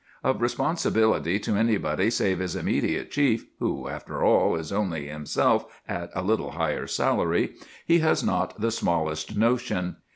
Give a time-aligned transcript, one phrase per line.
[0.23, 6.09] Of responsibility to anybody save his immediate chief, who, after all, is only himself at
[6.15, 7.53] a little higher salary,
[7.85, 9.97] he has not the smallest notion.